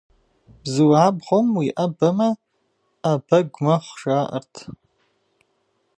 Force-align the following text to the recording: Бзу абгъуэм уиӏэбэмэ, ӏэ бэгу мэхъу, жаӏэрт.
Бзу 0.61 0.91
абгъуэм 1.05 1.47
уиӏэбэмэ, 1.57 2.29
ӏэ 3.01 3.13
бэгу 3.27 3.61
мэхъу, 3.63 3.95
жаӏэрт. 3.99 4.53